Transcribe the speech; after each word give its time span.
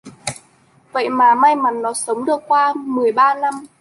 Vậy 0.91 1.09
mà 1.09 1.35
may 1.35 1.55
mắn 1.55 1.81
Nó 1.81 1.93
sống 1.93 2.25
được 2.25 2.43
qua 2.47 2.73
mười 2.77 3.11
ba 3.11 3.35
năm 3.35 3.53